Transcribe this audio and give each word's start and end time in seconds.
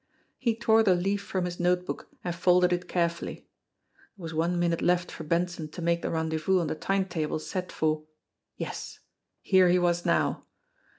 He 0.39 0.55
tore 0.55 0.81
the 0.81 0.95
leaf 0.95 1.21
from 1.21 1.45
his 1.45 1.59
notebook 1.59 2.09
and 2.23 2.33
folded 2.33 2.73
it 2.73 2.87
carefully. 2.87 3.47
There 4.17 4.23
was 4.23 4.33
one 4.33 4.57
minute 4.57 4.81
left 4.81 5.11
for 5.11 5.23
Benson 5.23 5.67
to 5.69 5.79
make 5.83 6.01
the 6.01 6.09
rendez 6.09 6.41
vous 6.41 6.59
on 6.59 6.65
the 6.65 6.73
timetable 6.73 7.37
set 7.37 7.71
for 7.71 8.05
Yes, 8.57 9.01
here 9.43 9.69
he 9.69 9.77
was 9.77 10.03
now 10.03 10.47